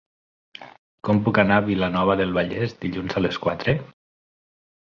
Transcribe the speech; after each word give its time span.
Com 1.09 1.19
puc 1.27 1.39
anar 1.43 1.59
a 1.61 1.65
Vilanova 1.67 2.17
del 2.23 2.33
Vallès 2.39 2.75
dilluns 2.87 3.17
a 3.21 3.25
les 3.27 3.41
quatre? 3.45 3.77